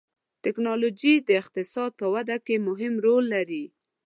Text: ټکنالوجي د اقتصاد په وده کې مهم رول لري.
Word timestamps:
ټکنالوجي 0.43 1.13
د 1.27 1.29
اقتصاد 1.41 1.91
په 1.99 2.05
وده 2.13 2.37
کې 2.45 2.55
مهم 2.67 2.93
رول 3.05 3.23
لري. 3.35 3.65